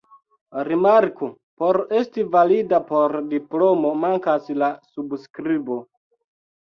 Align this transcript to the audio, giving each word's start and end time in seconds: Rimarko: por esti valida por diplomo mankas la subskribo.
Rimarko: 0.67 1.27
por 1.63 1.77
esti 1.99 2.23
valida 2.35 2.79
por 2.87 3.15
diplomo 3.35 3.93
mankas 4.07 4.51
la 4.63 4.71
subskribo. 4.93 5.79